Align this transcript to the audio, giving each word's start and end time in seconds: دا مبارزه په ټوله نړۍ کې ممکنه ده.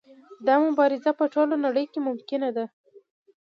دا 0.45 0.55
مبارزه 0.65 1.11
په 1.19 1.25
ټوله 1.33 1.55
نړۍ 1.65 1.85
کې 1.91 1.99
ممکنه 2.07 2.49
ده. 2.55 2.65